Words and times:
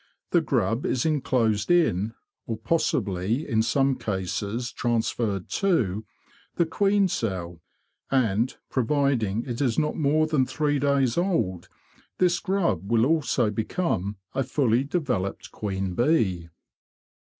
The 0.31 0.41
grub 0.41 0.83
is 0.83 1.05
enclosed 1.05 1.69
in, 1.69 2.15
or 2.47 2.57
possibly 2.57 3.47
in 3.47 3.61
some 3.61 3.95
cases 3.99 4.71
transferred 4.73 5.47
to, 5.49 6.05
the 6.55 6.65
queen 6.65 7.07
cell; 7.07 7.61
and, 8.09 8.57
providing 8.67 9.43
it 9.45 9.61
is 9.61 9.77
not 9.77 9.95
more 9.95 10.25
than 10.25 10.47
three 10.47 10.79
days 10.79 11.19
old, 11.19 11.69
this 12.17 12.39
grub 12.39 12.89
will 12.89 13.05
also 13.05 13.51
become 13.51 14.17
a 14.33 14.41
fully 14.43 14.83
developed 14.83 15.51
queen 15.51 15.93
bee. 15.93 16.49